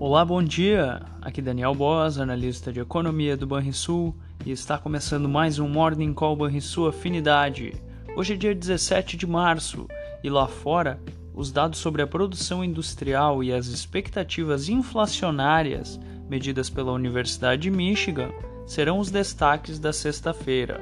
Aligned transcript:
Olá, 0.00 0.24
bom 0.24 0.42
dia! 0.42 1.02
Aqui 1.20 1.42
Daniel 1.42 1.74
Boas, 1.74 2.16
analista 2.16 2.72
de 2.72 2.80
economia 2.80 3.36
do 3.36 3.46
Banrisul, 3.46 4.16
e 4.46 4.50
está 4.50 4.78
começando 4.78 5.28
mais 5.28 5.58
um 5.58 5.68
Morning 5.68 6.14
Call 6.14 6.34
Banrisul 6.34 6.88
Afinidade. 6.88 7.74
Hoje 8.16 8.32
é 8.32 8.36
dia 8.38 8.54
17 8.54 9.14
de 9.18 9.26
março 9.26 9.86
e 10.24 10.30
lá 10.30 10.48
fora, 10.48 10.98
os 11.34 11.52
dados 11.52 11.80
sobre 11.80 12.00
a 12.00 12.06
produção 12.06 12.64
industrial 12.64 13.44
e 13.44 13.52
as 13.52 13.66
expectativas 13.66 14.70
inflacionárias 14.70 16.00
medidas 16.30 16.70
pela 16.70 16.92
Universidade 16.92 17.60
de 17.60 17.70
Michigan 17.70 18.30
serão 18.66 19.00
os 19.00 19.10
destaques 19.10 19.78
da 19.78 19.92
sexta-feira. 19.92 20.80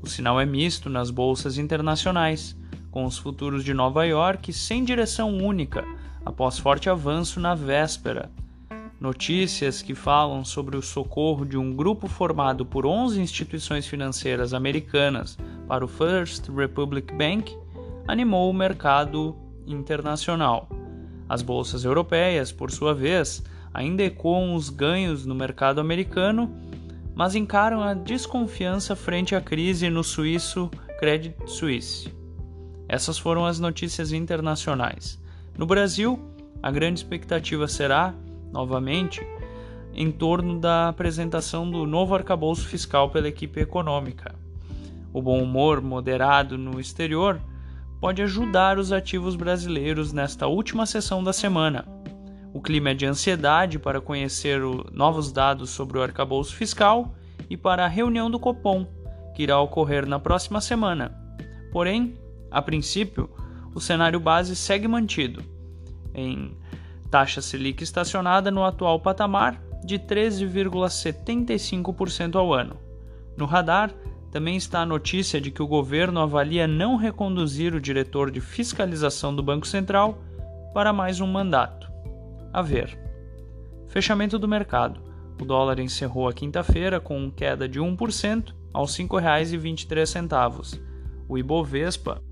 O 0.00 0.08
sinal 0.08 0.40
é 0.40 0.46
misto 0.46 0.88
nas 0.88 1.10
bolsas 1.10 1.58
internacionais, 1.58 2.56
com 2.90 3.04
os 3.04 3.18
futuros 3.18 3.62
de 3.62 3.74
Nova 3.74 4.06
York 4.06 4.54
sem 4.54 4.82
direção 4.86 5.36
única 5.36 5.84
após 6.24 6.58
forte 6.58 6.88
avanço 6.88 7.40
na 7.40 7.54
véspera. 7.54 8.30
Notícias 9.00 9.82
que 9.82 9.94
falam 9.94 10.44
sobre 10.44 10.76
o 10.76 10.82
socorro 10.82 11.44
de 11.44 11.56
um 11.58 11.74
grupo 11.74 12.06
formado 12.06 12.64
por 12.64 12.86
11 12.86 13.20
instituições 13.20 13.86
financeiras 13.86 14.54
americanas 14.54 15.36
para 15.66 15.84
o 15.84 15.88
First 15.88 16.48
Republic 16.48 17.12
Bank 17.14 17.56
animou 18.06 18.50
o 18.50 18.54
mercado 18.54 19.36
internacional. 19.66 20.68
As 21.28 21.42
bolsas 21.42 21.84
europeias, 21.84 22.52
por 22.52 22.70
sua 22.70 22.94
vez, 22.94 23.42
ainda 23.72 24.02
ecoam 24.02 24.54
os 24.54 24.68
ganhos 24.68 25.24
no 25.24 25.34
mercado 25.34 25.80
americano, 25.80 26.54
mas 27.14 27.34
encaram 27.34 27.82
a 27.82 27.94
desconfiança 27.94 28.94
frente 28.94 29.34
à 29.34 29.40
crise 29.40 29.88
no 29.88 30.04
suíço 30.04 30.70
Credit 30.98 31.34
Suisse. 31.46 32.12
Essas 32.88 33.18
foram 33.18 33.46
as 33.46 33.58
notícias 33.58 34.12
internacionais. 34.12 35.21
No 35.62 35.66
Brasil, 35.66 36.18
a 36.60 36.72
grande 36.72 36.98
expectativa 36.98 37.68
será, 37.68 38.12
novamente, 38.52 39.24
em 39.94 40.10
torno 40.10 40.58
da 40.58 40.88
apresentação 40.88 41.70
do 41.70 41.86
novo 41.86 42.16
arcabouço 42.16 42.66
fiscal 42.66 43.10
pela 43.10 43.28
equipe 43.28 43.60
econômica. 43.60 44.34
O 45.12 45.22
bom 45.22 45.40
humor 45.40 45.80
moderado 45.80 46.58
no 46.58 46.80
exterior 46.80 47.40
pode 48.00 48.20
ajudar 48.22 48.76
os 48.76 48.90
ativos 48.90 49.36
brasileiros 49.36 50.12
nesta 50.12 50.48
última 50.48 50.84
sessão 50.84 51.22
da 51.22 51.32
semana. 51.32 51.86
O 52.52 52.60
clima 52.60 52.90
é 52.90 52.94
de 52.94 53.06
ansiedade 53.06 53.78
para 53.78 54.00
conhecer 54.00 54.64
o, 54.64 54.84
novos 54.90 55.30
dados 55.30 55.70
sobre 55.70 55.96
o 55.96 56.02
arcabouço 56.02 56.56
fiscal 56.56 57.14
e 57.48 57.56
para 57.56 57.84
a 57.84 57.88
reunião 57.88 58.28
do 58.28 58.40
Copom, 58.40 58.84
que 59.32 59.44
irá 59.44 59.60
ocorrer 59.60 60.08
na 60.08 60.18
próxima 60.18 60.60
semana. 60.60 61.16
Porém, 61.70 62.14
a 62.50 62.60
princípio, 62.60 63.30
o 63.72 63.80
cenário 63.80 64.18
base 64.18 64.56
segue 64.56 64.88
mantido, 64.88 65.51
em 66.14 66.56
taxa 67.10 67.42
Selic 67.42 67.82
estacionada 67.82 68.50
no 68.50 68.64
atual 68.64 68.98
patamar 69.00 69.60
de 69.84 69.98
13,75% 69.98 72.36
ao 72.36 72.54
ano. 72.54 72.76
No 73.36 73.44
radar, 73.46 73.92
também 74.30 74.56
está 74.56 74.80
a 74.80 74.86
notícia 74.86 75.40
de 75.40 75.50
que 75.50 75.62
o 75.62 75.66
governo 75.66 76.20
avalia 76.20 76.66
não 76.66 76.96
reconduzir 76.96 77.74
o 77.74 77.80
diretor 77.80 78.30
de 78.30 78.40
fiscalização 78.40 79.36
do 79.36 79.42
Banco 79.42 79.66
Central 79.66 80.18
para 80.72 80.90
mais 80.92 81.20
um 81.20 81.26
mandato. 81.26 81.90
A 82.52 82.62
ver. 82.62 82.98
Fechamento 83.88 84.38
do 84.38 84.48
mercado. 84.48 85.02
O 85.38 85.44
dólar 85.44 85.78
encerrou 85.80 86.28
a 86.28 86.32
quinta-feira 86.32 86.98
com 86.98 87.30
queda 87.30 87.68
de 87.68 87.78
1% 87.78 88.54
aos 88.72 88.96
R$ 88.96 89.04
5,23. 89.04 90.80
O 91.28 91.36
Ibovespa 91.36 92.22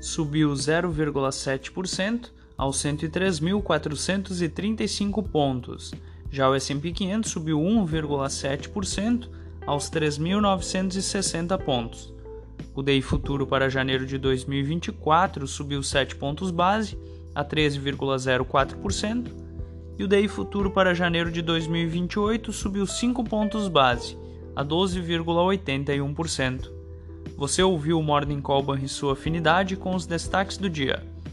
subiu 0.00 0.52
0,7% 0.52 2.30
aos 2.62 2.78
103.435 2.78 5.28
pontos. 5.28 5.92
Já 6.30 6.48
o 6.48 6.54
S&P 6.54 6.92
500 6.92 7.28
subiu 7.28 7.58
1,7% 7.58 9.28
aos 9.66 9.90
3.960 9.90 11.58
pontos. 11.58 12.14
O 12.72 12.80
DI 12.80 13.02
futuro 13.02 13.48
para 13.48 13.68
janeiro 13.68 14.06
de 14.06 14.16
2024 14.16 15.48
subiu 15.48 15.82
7 15.82 16.14
pontos 16.14 16.52
base 16.52 16.96
a 17.34 17.44
13,04% 17.44 19.32
e 19.98 20.04
o 20.04 20.08
DI 20.08 20.28
futuro 20.28 20.70
para 20.70 20.94
janeiro 20.94 21.32
de 21.32 21.42
2028 21.42 22.52
subiu 22.52 22.86
5 22.86 23.24
pontos 23.24 23.66
base 23.66 24.16
a 24.54 24.64
12,81%. 24.64 26.70
Você 27.36 27.60
ouviu 27.60 27.98
o 27.98 28.02
Morning 28.04 28.40
Call 28.40 28.64
sua 28.86 29.14
afinidade 29.14 29.74
com 29.74 29.96
os 29.96 30.06
destaques 30.06 30.56
do 30.56 30.70
dia. 30.70 31.10